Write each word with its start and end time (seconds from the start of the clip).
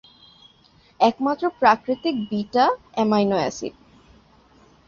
একমাত্র 0.99 1.43
প্রাকৃতিক 1.59 2.15
beta 2.29 2.65
amino 2.95 3.37
acid. 3.41 3.73